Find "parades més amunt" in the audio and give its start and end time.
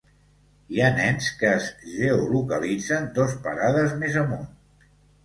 3.45-4.49